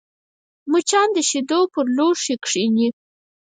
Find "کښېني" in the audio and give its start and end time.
2.43-2.87